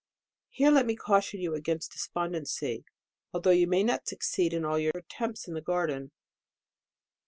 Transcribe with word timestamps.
Here 0.49 0.71
let 0.71 0.87
me 0.87 0.95
caution 0.95 1.41
you 1.41 1.53
against 1.53 1.91
despon 1.91 2.31
dency, 2.35 2.85
although 3.35 3.51
you 3.51 3.67
may 3.67 3.83
not 3.83 4.07
succeed 4.07 4.51
in 4.51 4.65
all 4.65 4.79
your 4.79 4.93
attempts 4.97 5.47
in 5.47 5.53
the 5.53 5.61
garden. 5.61 6.09